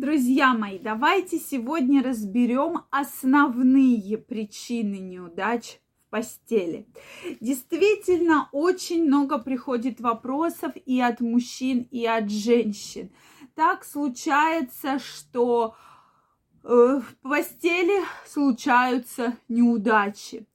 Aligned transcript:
Друзья 0.00 0.54
мои, 0.54 0.78
давайте 0.78 1.38
сегодня 1.38 2.02
разберем 2.02 2.84
основные 2.90 4.16
причины 4.16 4.94
неудач 4.94 5.78
в 6.06 6.10
постели. 6.10 6.86
Действительно, 7.42 8.48
очень 8.52 9.04
много 9.04 9.38
приходит 9.38 10.00
вопросов 10.00 10.72
и 10.86 11.02
от 11.02 11.20
мужчин, 11.20 11.86
и 11.90 12.06
от 12.06 12.30
женщин. 12.30 13.12
Так 13.54 13.84
случается, 13.84 14.98
что 14.98 15.76
в 16.62 17.02
постели 17.22 18.04
случаются 18.26 19.36
неудачи. 19.48 20.46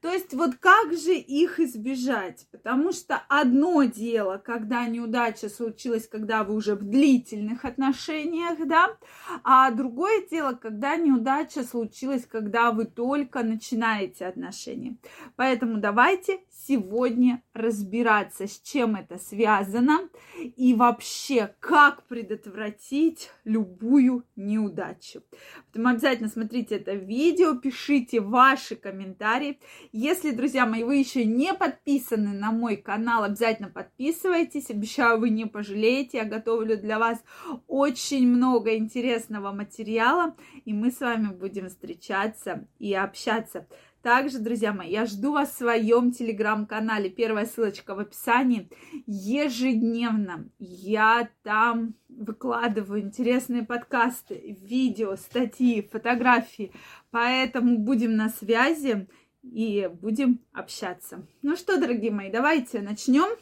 То 0.00 0.10
есть 0.10 0.32
вот 0.32 0.54
как 0.56 0.92
же 0.94 1.14
их 1.14 1.60
избежать? 1.60 2.46
Потому 2.50 2.92
что 2.92 3.22
одно 3.28 3.82
дело, 3.84 4.38
когда 4.38 4.86
неудача 4.86 5.48
случилась, 5.48 6.08
когда 6.08 6.44
вы 6.44 6.54
уже 6.54 6.74
в 6.74 6.82
длительных 6.82 7.64
отношениях, 7.64 8.66
да, 8.66 8.96
а 9.44 9.70
другое 9.70 10.26
дело, 10.30 10.52
когда 10.52 10.96
неудача 10.96 11.62
случилась, 11.62 12.24
когда 12.24 12.72
вы 12.72 12.86
только 12.86 13.42
начинаете 13.42 14.26
отношения. 14.26 14.96
Поэтому 15.36 15.78
давайте 15.78 16.40
сегодня 16.50 17.42
разбираться, 17.52 18.46
с 18.46 18.60
чем 18.60 18.96
это 18.96 19.18
связано 19.18 20.08
и 20.38 20.74
вообще, 20.74 21.54
как 21.60 22.06
предотвратить 22.06 23.30
любую 23.44 24.24
неудачу. 24.36 25.22
Поэтому 25.66 25.88
обязательно 25.88 26.28
смотрите 26.28 26.76
это 26.76 26.92
видео, 26.94 27.54
пишите 27.54 28.20
ваши 28.20 28.76
комментарии. 28.76 29.60
Если, 29.92 30.30
друзья 30.30 30.66
мои, 30.66 30.84
вы 30.84 30.96
еще 30.96 31.24
не 31.24 31.54
подписаны 31.54 32.32
на 32.32 32.50
мой 32.52 32.76
канал, 32.76 33.24
обязательно 33.24 33.68
подписывайтесь. 33.68 34.70
Обещаю, 34.70 35.20
вы 35.20 35.30
не 35.30 35.46
пожалеете. 35.46 36.18
Я 36.18 36.24
готовлю 36.24 36.76
для 36.76 36.98
вас 36.98 37.22
очень 37.66 38.26
много 38.26 38.76
интересного 38.76 39.52
материала, 39.52 40.36
и 40.64 40.72
мы 40.72 40.90
с 40.90 41.00
вами 41.00 41.28
будем 41.28 41.68
встречаться 41.68 42.66
и 42.78 42.94
общаться. 42.94 43.66
Также, 44.02 44.38
друзья 44.38 44.72
мои, 44.72 44.90
я 44.90 45.04
жду 45.04 45.32
вас 45.32 45.50
в 45.50 45.58
своем 45.58 46.10
телеграм-канале. 46.10 47.10
Первая 47.10 47.44
ссылочка 47.44 47.94
в 47.94 47.98
описании. 47.98 48.70
Ежедневно 49.06 50.48
я 50.58 51.28
там 51.42 51.94
выкладываю 52.20 53.00
интересные 53.00 53.64
подкасты, 53.64 54.56
видео, 54.60 55.16
статьи, 55.16 55.88
фотографии. 55.90 56.72
Поэтому 57.10 57.78
будем 57.78 58.16
на 58.16 58.28
связи 58.28 59.08
и 59.42 59.90
будем 60.00 60.40
общаться. 60.52 61.26
Ну 61.42 61.56
что, 61.56 61.78
дорогие 61.78 62.12
мои, 62.12 62.30
давайте 62.30 62.82
начнем. 62.82 63.36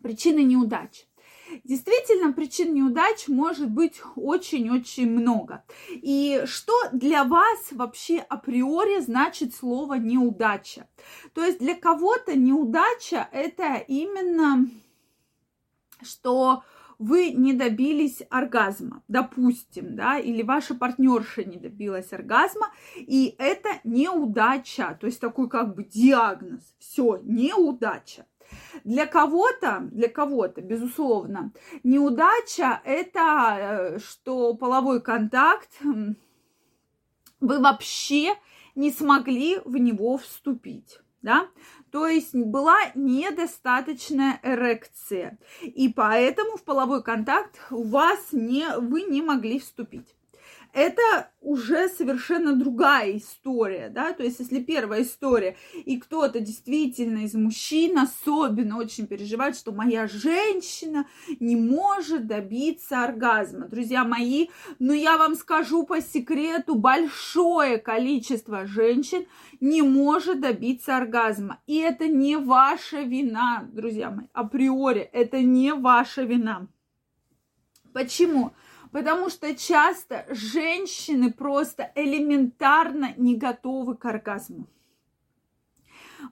Причины 0.00 0.42
неудач. 0.42 1.06
Действительно, 1.64 2.32
причин 2.32 2.72
неудач 2.72 3.28
может 3.28 3.68
быть 3.68 4.00
очень-очень 4.16 5.10
много. 5.10 5.64
И 5.90 6.42
что 6.46 6.72
для 6.92 7.24
вас 7.24 7.72
вообще 7.72 8.18
априори 8.18 9.00
значит 9.00 9.54
слово 9.54 9.94
неудача? 9.94 10.88
То 11.34 11.44
есть 11.44 11.58
для 11.58 11.74
кого-то 11.74 12.34
неудача 12.34 13.28
это 13.32 13.76
именно 13.86 14.66
что 16.04 16.64
вы 17.02 17.32
не 17.32 17.52
добились 17.52 18.22
оргазма, 18.30 19.02
допустим, 19.08 19.96
да, 19.96 20.18
или 20.18 20.42
ваша 20.42 20.74
партнерша 20.74 21.42
не 21.42 21.56
добилась 21.56 22.12
оргазма, 22.12 22.70
и 22.96 23.34
это 23.38 23.68
неудача, 23.82 24.96
то 25.00 25.06
есть 25.06 25.20
такой 25.20 25.48
как 25.48 25.74
бы 25.74 25.84
диагноз, 25.84 26.62
все, 26.78 27.18
неудача. 27.24 28.26
Для 28.84 29.06
кого-то, 29.06 29.88
для 29.90 30.08
кого-то, 30.08 30.60
безусловно, 30.60 31.52
неудача 31.82 32.80
это 32.84 33.56
э, 33.58 33.98
что 33.98 34.54
половой 34.54 35.00
контакт 35.00 35.70
вы 37.40 37.58
вообще 37.58 38.34
не 38.74 38.92
смогли 38.92 39.58
в 39.64 39.76
него 39.76 40.18
вступить, 40.18 41.00
да, 41.22 41.48
то 41.90 42.06
есть 42.06 42.34
была 42.34 42.78
недостаточная 42.94 44.40
эрекция, 44.42 45.38
и 45.62 45.88
поэтому 45.88 46.56
в 46.56 46.64
половой 46.64 47.02
контакт 47.02 47.58
у 47.70 47.84
вас 47.84 48.32
не, 48.32 48.66
вы 48.78 49.02
не 49.02 49.22
могли 49.22 49.58
вступить 49.58 50.14
это 50.72 51.30
уже 51.40 51.88
совершенно 51.88 52.54
другая 52.54 53.16
история, 53.16 53.90
да, 53.90 54.12
то 54.12 54.22
есть 54.22 54.40
если 54.40 54.62
первая 54.62 55.02
история, 55.02 55.56
и 55.74 55.98
кто-то 55.98 56.40
действительно 56.40 57.18
из 57.18 57.34
мужчин 57.34 57.98
особенно 57.98 58.78
очень 58.78 59.06
переживает, 59.06 59.56
что 59.56 59.72
моя 59.72 60.06
женщина 60.06 61.06
не 61.40 61.56
может 61.56 62.26
добиться 62.26 63.04
оргазма. 63.04 63.68
Друзья 63.68 64.04
мои, 64.04 64.48
ну 64.78 64.92
я 64.92 65.18
вам 65.18 65.34
скажу 65.34 65.84
по 65.84 66.00
секрету, 66.00 66.74
большое 66.74 67.78
количество 67.78 68.66
женщин 68.66 69.26
не 69.60 69.82
может 69.82 70.40
добиться 70.40 70.96
оргазма. 70.96 71.60
И 71.66 71.78
это 71.78 72.08
не 72.08 72.36
ваша 72.36 73.02
вина, 73.02 73.68
друзья 73.72 74.10
мои, 74.10 74.26
априори, 74.32 75.00
это 75.00 75.42
не 75.42 75.74
ваша 75.74 76.22
вина. 76.22 76.66
Почему? 77.92 78.52
Потому 78.92 79.30
что 79.30 79.56
часто 79.56 80.26
женщины 80.28 81.32
просто 81.32 81.90
элементарно 81.94 83.14
не 83.16 83.36
готовы 83.36 83.96
к 83.96 84.04
оргазму. 84.04 84.68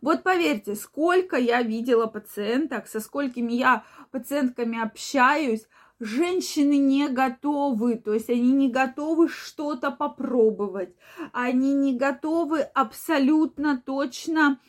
Вот 0.02 0.22
поверьте, 0.22 0.74
сколько 0.76 1.36
я 1.36 1.62
видела 1.62 2.06
пациенток, 2.06 2.86
со 2.86 3.00
сколькими 3.00 3.54
я 3.54 3.84
пациентками 4.12 4.80
общаюсь, 4.80 5.66
женщины 5.98 6.76
не 6.76 7.08
готовы, 7.08 7.96
то 7.96 8.12
есть 8.12 8.30
они 8.30 8.52
не 8.52 8.70
готовы 8.70 9.28
что-то 9.28 9.90
попробовать, 9.90 10.94
они 11.32 11.74
не 11.74 11.96
готовы 11.96 12.60
абсолютно 12.60 13.82
точно 13.84 14.60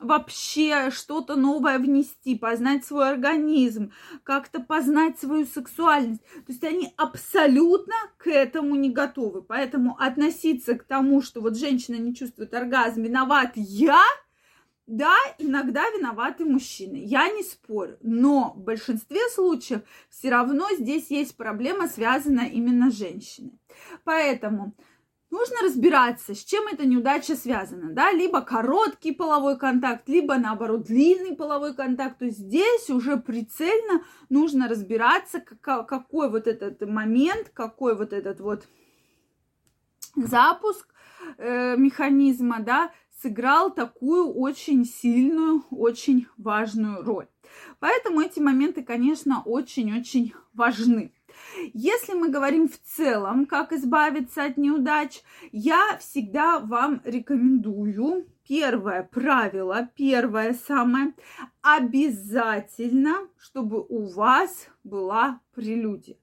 вообще 0.00 0.90
что-то 0.90 1.36
новое 1.36 1.78
внести, 1.78 2.34
познать 2.36 2.84
свой 2.84 3.10
организм, 3.10 3.92
как-то 4.24 4.60
познать 4.60 5.20
свою 5.20 5.46
сексуальность. 5.46 6.22
То 6.22 6.52
есть 6.52 6.64
они 6.64 6.92
абсолютно 6.96 7.94
к 8.16 8.26
этому 8.28 8.74
не 8.74 8.90
готовы. 8.90 9.42
Поэтому 9.42 9.96
относиться 9.98 10.74
к 10.76 10.84
тому, 10.84 11.22
что 11.22 11.40
вот 11.40 11.56
женщина 11.56 11.96
не 11.96 12.14
чувствует 12.14 12.52
оргазм, 12.54 13.02
виноват 13.02 13.52
я, 13.54 14.02
да, 14.86 15.14
иногда 15.38 15.82
виноваты 15.90 16.44
мужчины, 16.44 16.96
я 16.96 17.30
не 17.30 17.44
спорю, 17.44 17.96
но 18.02 18.54
в 18.56 18.64
большинстве 18.64 19.20
случаев 19.32 19.82
все 20.08 20.30
равно 20.30 20.66
здесь 20.76 21.10
есть 21.10 21.36
проблема, 21.36 21.86
связанная 21.86 22.48
именно 22.48 22.90
с 22.90 22.96
женщиной. 22.96 23.60
Поэтому 24.02 24.74
нужно 25.30 25.56
разбираться, 25.62 26.34
с 26.34 26.44
чем 26.44 26.66
эта 26.66 26.86
неудача 26.86 27.36
связана, 27.36 27.92
да, 27.92 28.12
либо 28.12 28.40
короткий 28.40 29.12
половой 29.12 29.58
контакт, 29.58 30.08
либо 30.08 30.36
наоборот 30.36 30.82
длинный 30.84 31.36
половой 31.36 31.74
контакт, 31.74 32.18
то 32.18 32.24
есть 32.24 32.38
здесь 32.38 32.90
уже 32.90 33.16
прицельно 33.16 34.02
нужно 34.28 34.68
разбираться, 34.68 35.40
какой 35.40 36.30
вот 36.30 36.46
этот 36.46 36.80
момент, 36.88 37.50
какой 37.54 37.96
вот 37.96 38.12
этот 38.12 38.40
вот 38.40 38.66
запуск 40.16 40.88
э, 41.38 41.76
механизма, 41.76 42.60
да, 42.60 42.90
сыграл 43.22 43.70
такую 43.72 44.32
очень 44.32 44.84
сильную, 44.84 45.64
очень 45.70 46.26
важную 46.36 47.02
роль. 47.02 47.28
Поэтому 47.78 48.20
эти 48.20 48.40
моменты, 48.40 48.82
конечно, 48.82 49.42
очень-очень 49.44 50.34
важны. 50.54 51.12
Если 51.72 52.14
мы 52.14 52.28
говорим 52.28 52.68
в 52.68 52.78
целом, 52.78 53.46
как 53.46 53.72
избавиться 53.72 54.44
от 54.44 54.56
неудач, 54.56 55.22
я 55.52 55.98
всегда 55.98 56.58
вам 56.58 57.00
рекомендую 57.04 58.26
первое 58.46 59.02
правило, 59.04 59.88
первое 59.94 60.54
самое, 60.54 61.14
обязательно, 61.62 63.28
чтобы 63.38 63.84
у 63.88 64.06
вас 64.06 64.68
была 64.82 65.40
прелюдия. 65.54 66.16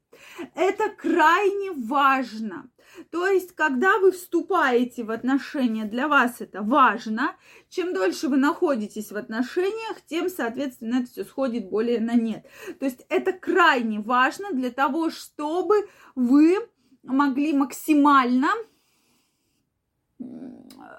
Это 0.56 0.90
крайне 0.90 1.72
важно. 1.72 2.70
То 3.12 3.28
есть, 3.28 3.54
когда 3.54 4.00
вы 4.00 4.12
вступаете 4.12 5.04
в 5.04 5.12
отношения, 5.12 5.86
для 5.86 6.08
вас 6.08 6.42
это 6.42 6.62
важно. 6.62 7.36
Чем 7.70 7.94
дольше 7.94 8.28
вы 8.28 8.38
находитесь 8.38 9.12
в 9.12 9.18
отношениях, 9.18 10.02
тем, 10.06 10.30
соответственно, 10.30 11.02
это 11.02 11.12
все 11.12 11.24
сходит 11.24 11.70
более 11.70 12.00
на 12.00 12.14
нет. 12.14 12.46
То 12.80 12.86
есть, 12.86 13.06
это 13.10 13.34
крайне 13.34 14.00
важно 14.00 14.52
для 14.52 14.72
того, 14.72 15.10
чтобы 15.10 15.90
вы 16.16 16.58
могли 17.04 17.54
максимально 17.54 18.50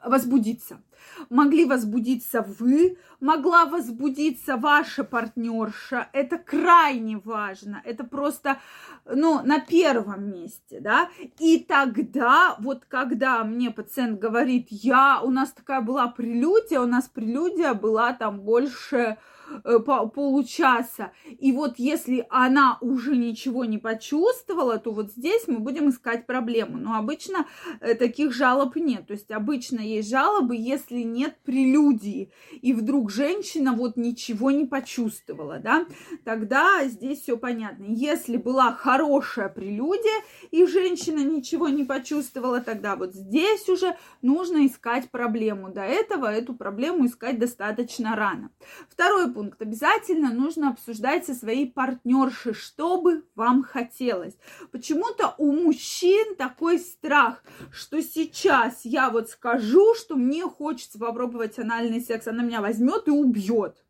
возбудиться 0.05 0.83
могли 1.31 1.65
возбудиться 1.65 2.43
вы, 2.43 2.99
могла 3.21 3.67
возбудиться 3.67 4.57
ваша 4.57 5.05
партнерша. 5.05 6.09
Это 6.13 6.39
крайне 6.39 7.19
важно. 7.19 7.83
Это 7.85 8.05
просто, 8.05 8.59
ну, 9.07 9.41
на 9.45 9.61
первом 9.61 10.31
месте, 10.31 10.81
да. 10.81 11.09
И 11.39 11.59
тогда, 11.59 12.57
вот 12.61 12.85
когда 12.87 13.45
мне 13.45 13.71
пациент 13.71 14.19
говорит, 14.19 14.69
я, 14.71 15.21
у 15.23 15.31
нас 15.31 15.53
такая 15.53 15.81
была 15.81 16.09
прелюдия, 16.09 16.81
у 16.81 16.87
нас 16.87 17.09
прелюдия 17.09 17.75
была 17.75 18.13
там 18.13 18.41
больше 18.41 19.17
э, 19.65 19.79
получаса. 19.81 21.13
И 21.27 21.53
вот 21.53 21.79
если 21.79 22.27
она 22.31 22.79
уже 22.81 23.17
ничего 23.17 23.65
не 23.65 23.79
почувствовала, 23.79 24.79
то 24.79 24.93
вот 24.93 25.13
здесь 25.13 25.49
мы 25.49 25.59
будем 25.59 25.91
искать 25.91 26.27
проблему. 26.27 26.79
Но 26.79 26.97
обычно 26.97 27.47
э, 27.81 27.95
таких 27.95 28.33
жалоб 28.33 28.77
нет. 28.77 29.07
То 29.07 29.15
есть 29.15 29.31
обычно 29.31 29.81
есть 29.81 30.11
жалобы, 30.11 30.57
если 30.57 30.98
нет 31.05 31.37
прелюдии. 31.45 32.31
И 32.61 32.73
вдруг 32.73 33.11
женщина 33.11 33.73
вот 33.73 33.97
ничего 33.97 34.51
не 34.51 34.67
почувствовала, 34.67 35.59
да, 35.59 35.87
тогда 36.25 36.85
здесь 36.85 37.23
все 37.23 37.37
понятно. 37.37 37.85
Если 37.89 38.37
была 38.37 38.73
хорошая 38.73 39.49
прелюдия, 39.49 40.23
и 40.51 40.67
женщина 40.67 41.21
ничего 41.21 41.69
не 41.69 41.85
почувствовала, 41.85 42.61
тогда 42.61 42.97
вот 42.97 43.15
здесь 43.15 43.69
уже 43.69 43.97
нужно 44.23 44.67
искать 44.67 45.11
проблему. 45.11 45.71
До 45.71 45.83
этого 45.83 46.27
эту 46.27 46.55
проблему 46.55 47.07
искать 47.07 47.39
достаточно 47.39 48.17
рано. 48.17 48.51
Второй 48.89 49.33
пункт. 49.33 49.61
Обязательно 49.61 50.33
нужно 50.33 50.71
обсуждать 50.71 51.27
со 51.27 51.35
своей 51.35 51.71
партнершей, 51.71 52.55
что 52.55 53.01
бы 53.01 53.25
вам 53.35 53.63
хотелось. 53.63 54.37
Почему-то 54.73 55.35
у 55.39 55.53
мужчин 55.53 56.37
такой 56.37 56.79
страх, 56.79 57.43
что 57.71 58.03
сейчас 58.03 58.85
я 58.85 59.11
вот 59.11 59.29
скажу, 59.31 59.95
что 59.95 60.17
мне 60.17 60.43
хочется 60.43 60.78
попробовать 60.99 61.59
анальный 61.59 62.01
секс, 62.01 62.27
она 62.27 62.43
меня 62.43 62.61
возьмет 62.61 63.09
и 63.09 63.11
убьет. 63.11 63.85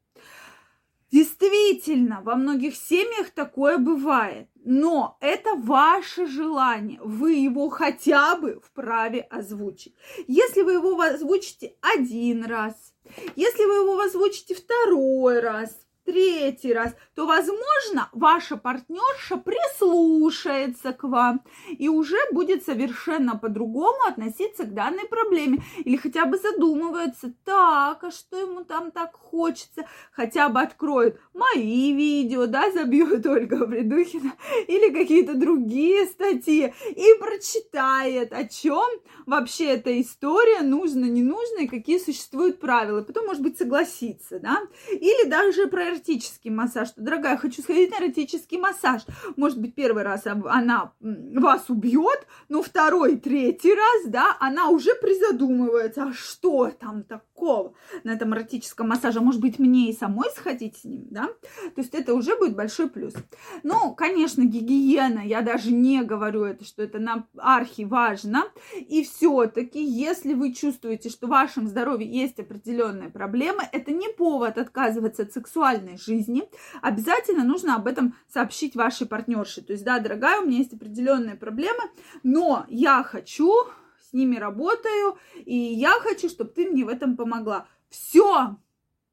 Действительно, 1.11 2.20
во 2.23 2.37
многих 2.37 2.76
семьях 2.76 3.31
такое 3.31 3.79
бывает. 3.79 4.49
Но 4.64 5.17
это 5.20 5.55
ваше 5.55 6.26
желание. 6.26 7.00
Вы 7.02 7.32
его 7.32 7.70
хотя 7.70 8.37
бы 8.37 8.61
вправе 8.62 9.20
озвучить. 9.23 9.94
Если 10.26 10.61
вы 10.61 10.75
его 10.75 11.00
озвучите 11.00 11.76
один 11.81 12.44
раз, 12.44 12.94
если 13.37 13.64
вы 13.64 13.85
его 13.85 13.99
озвучите 14.00 14.55
второй 14.55 15.40
раз, 15.40 15.79
третий 16.09 16.73
раз, 16.73 16.95
то, 17.15 17.27
возможно, 17.27 18.09
ваша 18.13 18.57
партнерша 18.57 19.37
прислушается 19.37 20.95
к 20.95 21.05
вам 21.05 21.43
и 21.69 21.91
уже 21.91 22.17
будет 22.33 22.65
совершенно 22.65 23.37
по-другому 23.37 23.99
относиться 24.09 24.65
к 24.65 24.73
данной 24.73 25.07
проблеме. 25.07 25.63
Или 25.85 25.97
хотя 25.97 26.25
бы 26.25 26.39
задумывается, 26.39 27.35
так, 27.45 28.03
а 28.03 28.11
что 28.11 28.39
ему 28.39 28.65
там 28.65 28.91
так 28.91 29.13
хочется? 29.17 29.87
Хотя 30.11 30.49
бы 30.49 30.61
откроет 30.61 31.21
мои 31.35 31.93
видео, 31.93 32.47
да, 32.47 32.71
забьет 32.71 33.27
Ольга 33.27 33.67
Придухина, 33.67 34.33
или 34.67 34.91
какие-то 34.91 35.35
другие 35.35 36.07
статьи 36.07 36.73
и 36.89 37.15
прочитает, 37.21 38.33
о 38.33 38.49
чем 38.49 38.89
вообще 39.27 39.75
эта 39.75 40.01
история, 40.01 40.63
нужно, 40.63 41.05
не 41.05 41.23
нужно, 41.23 41.65
и 41.65 41.69
какие 41.69 41.99
существуют 41.99 42.61
правила. 42.61 43.03
Потом, 43.03 43.27
может 43.27 43.43
быть, 43.43 43.59
согласится, 43.59 44.41
да. 44.41 44.63
Или 44.91 45.29
даже 45.29 45.67
про 45.67 45.98
эротический 45.99 46.50
массаж, 46.50 46.89
что, 46.89 47.03
дорогая, 47.03 47.37
хочу 47.37 47.62
сходить 47.62 47.91
на 47.91 48.05
эротический 48.05 48.59
массаж. 48.59 49.03
Может 49.37 49.61
быть, 49.61 49.75
первый 49.75 50.03
раз 50.03 50.27
она 50.27 50.93
вас 51.00 51.69
убьет, 51.69 52.27
но 52.49 52.62
второй, 52.62 53.17
третий 53.17 53.75
раз, 53.75 54.06
да, 54.06 54.37
она 54.41 54.69
уже 54.69 54.95
призадумывается, 54.95 56.05
а 56.05 56.12
что 56.12 56.71
там 56.71 57.03
такого 57.03 57.75
на 58.05 58.12
этом 58.12 58.35
эротическом 58.35 58.89
массаже? 58.89 59.21
Может 59.21 59.41
быть, 59.41 59.59
мне 59.59 59.91
и 59.91 59.97
самой 59.97 60.31
сходить 60.31 60.79
с 60.79 60.85
ним, 60.85 61.06
да? 61.11 61.27
То 61.75 61.81
есть 61.81 61.95
это 61.95 62.15
уже 62.15 62.37
будет 62.37 62.56
большой 62.56 62.89
плюс. 62.89 63.15
Ну, 63.62 63.95
конечно, 63.95 64.43
гигиена, 64.45 65.21
я 65.21 65.43
даже 65.43 65.73
не 65.73 66.03
говорю 66.03 66.45
это, 66.45 66.65
что 66.65 66.83
это 66.83 66.99
на 66.99 67.27
архи 67.37 67.85
важно. 67.85 68.45
И 68.77 69.03
все-таки, 69.05 69.83
если 69.83 70.35
вы 70.35 70.53
чувствуете, 70.53 71.09
что 71.11 71.27
в 71.27 71.31
вашем 71.31 71.67
здоровье 71.67 72.09
есть 72.11 72.39
определенные 72.39 73.11
проблемы, 73.11 73.62
это 73.73 73.93
не 73.93 74.09
повод 74.09 74.59
отказываться 74.59 75.23
от 75.23 75.33
сексуальной 75.33 75.88
сексуальной 75.88 75.99
жизни, 75.99 76.49
обязательно 76.82 77.44
нужно 77.44 77.76
об 77.76 77.87
этом 77.87 78.14
сообщить 78.32 78.76
вашей 78.76 79.06
партнерше. 79.06 79.62
То 79.62 79.73
есть, 79.73 79.85
да, 79.85 79.99
дорогая, 79.99 80.40
у 80.40 80.46
меня 80.46 80.58
есть 80.58 80.75
определенные 80.75 81.37
проблемы, 81.37 81.82
но 82.23 82.67
я 82.69 83.02
хочу, 83.02 83.52
с 84.00 84.12
ними 84.12 84.37
работаю, 84.37 85.19
и 85.37 85.56
я 85.56 85.93
хочу, 86.00 86.29
чтобы 86.29 86.50
ты 86.50 86.70
мне 86.70 86.85
в 86.85 86.88
этом 86.88 87.17
помогла. 87.17 87.67
Все, 87.88 88.56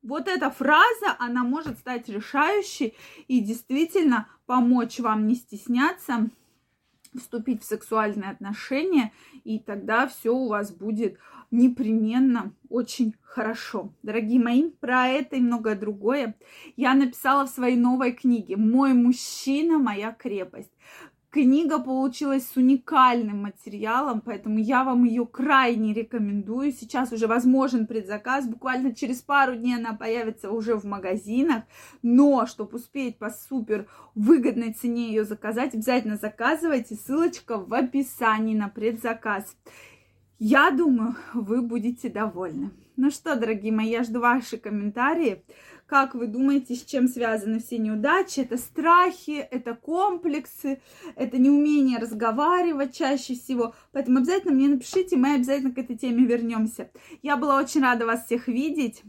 вот 0.01 0.27
эта 0.27 0.49
фраза, 0.49 1.15
она 1.19 1.43
может 1.43 1.79
стать 1.79 2.09
решающей 2.09 2.95
и 3.27 3.39
действительно 3.39 4.27
помочь 4.45 4.99
вам 4.99 5.27
не 5.27 5.35
стесняться, 5.35 6.29
вступить 7.17 7.63
в 7.63 7.65
сексуальные 7.65 8.31
отношения, 8.31 9.11
и 9.43 9.59
тогда 9.59 10.07
все 10.07 10.31
у 10.31 10.47
вас 10.47 10.71
будет 10.71 11.17
непременно 11.51 12.53
очень 12.69 13.15
хорошо. 13.21 13.93
Дорогие 14.03 14.39
мои, 14.39 14.69
про 14.69 15.07
это 15.07 15.35
и 15.35 15.41
многое 15.41 15.75
другое 15.75 16.35
я 16.75 16.93
написала 16.93 17.45
в 17.45 17.49
своей 17.49 17.77
новой 17.77 18.11
книге 18.13 18.57
«Мой 18.57 18.93
мужчина, 18.93 19.77
моя 19.77 20.11
крепость». 20.11 20.71
Книга 21.35 21.79
получилась 21.79 22.47
с 22.47 22.55
уникальным 22.55 23.41
материалом, 23.41 24.21
поэтому 24.21 24.57
я 24.57 24.85
вам 24.85 25.03
ее 25.03 25.25
крайне 25.25 25.93
рекомендую. 25.93 26.71
Сейчас 26.71 27.11
уже 27.11 27.27
возможен 27.27 27.87
предзаказ, 27.87 28.47
буквально 28.47 28.95
через 28.95 29.21
пару 29.21 29.53
дней 29.57 29.75
она 29.75 29.91
появится 29.91 30.49
уже 30.49 30.75
в 30.75 30.85
магазинах. 30.85 31.63
Но, 32.01 32.45
чтобы 32.45 32.77
успеть 32.77 33.17
по 33.17 33.31
супер 33.31 33.85
выгодной 34.15 34.71
цене 34.71 35.09
ее 35.09 35.25
заказать, 35.25 35.73
обязательно 35.73 36.15
заказывайте. 36.15 36.95
Ссылочка 36.95 37.57
в 37.57 37.73
описании 37.73 38.55
на 38.55 38.69
предзаказ. 38.69 39.57
Я 40.39 40.71
думаю, 40.71 41.17
вы 41.33 41.61
будете 41.61 42.07
довольны. 42.07 42.71
Ну 42.95 43.11
что, 43.11 43.35
дорогие 43.35 43.73
мои, 43.73 43.89
я 43.89 44.03
жду 44.03 44.21
ваши 44.21 44.55
комментарии. 44.55 45.43
Как 45.87 46.15
вы 46.15 46.25
думаете, 46.25 46.73
с 46.73 46.83
чем 46.83 47.07
связаны 47.07 47.59
все 47.59 47.77
неудачи? 47.77 48.39
Это 48.39 48.57
страхи, 48.57 49.37
это 49.51 49.75
комплексы, 49.75 50.81
это 51.15 51.37
неумение 51.37 51.99
разговаривать 51.99 52.95
чаще 52.95 53.35
всего. 53.35 53.75
Поэтому 53.91 54.17
обязательно 54.17 54.53
мне 54.53 54.67
напишите, 54.67 55.15
мы 55.15 55.35
обязательно 55.35 55.71
к 55.71 55.77
этой 55.77 55.95
теме 55.95 56.25
вернемся. 56.25 56.89
Я 57.21 57.37
была 57.37 57.59
очень 57.59 57.81
рада 57.81 58.07
вас 58.07 58.25
всех 58.25 58.47
видеть. 58.47 59.03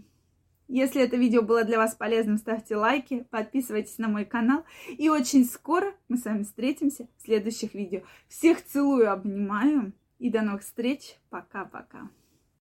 Если 0.69 1.01
это 1.01 1.17
видео 1.17 1.43
было 1.43 1.65
для 1.65 1.79
вас 1.79 1.95
полезным, 1.95 2.37
ставьте 2.37 2.77
лайки, 2.77 3.27
подписывайтесь 3.31 3.97
на 3.97 4.09
мой 4.09 4.27
канал. 4.27 4.65
И 4.89 5.09
очень 5.09 5.47
скоро 5.47 5.95
мы 6.09 6.19
с 6.19 6.25
вами 6.25 6.43
встретимся 6.43 7.09
в 7.17 7.23
следующих 7.23 7.73
видео. 7.73 8.03
Всех 8.29 8.63
целую, 8.63 9.11
обнимаю. 9.11 9.93
И 10.19 10.31
до 10.31 10.43
новых 10.43 10.63
встреч. 10.63 11.17
Пока-пока. 11.31 12.09